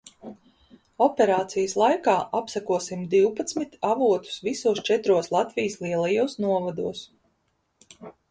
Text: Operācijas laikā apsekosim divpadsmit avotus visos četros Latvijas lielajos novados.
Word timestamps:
Operācijas 1.07 1.75
laikā 1.81 2.15
apsekosim 2.39 3.03
divpadsmit 3.11 3.77
avotus 3.91 4.39
visos 4.49 4.81
četros 4.89 5.31
Latvijas 5.37 5.79
lielajos 5.87 6.35
novados. 6.47 7.03